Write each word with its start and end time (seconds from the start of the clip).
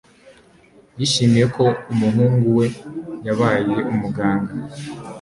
Yishimiye 0.99 1.45
ko 1.55 1.65
umuhungu 1.93 2.47
we 2.57 2.67
yabaye 3.27 3.73
umuganga 3.91 4.53